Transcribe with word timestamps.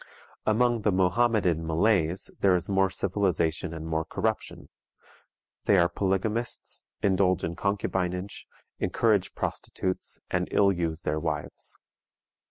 Among 0.47 0.81
the 0.81 0.91
Mohammedan 0.91 1.67
Malays 1.67 2.31
there 2.39 2.55
is 2.55 2.71
more 2.71 2.89
civilization 2.89 3.71
and 3.71 3.85
more 3.85 4.03
corruption. 4.03 4.69
They 5.65 5.77
are 5.77 5.89
polygamists, 5.89 6.83
indulge 7.03 7.43
in 7.43 7.55
concubinage, 7.55 8.47
encourage 8.79 9.35
prostitutes, 9.35 10.19
and 10.31 10.47
ill 10.49 10.71
use 10.71 11.03
their 11.03 11.19
wives. 11.19 11.77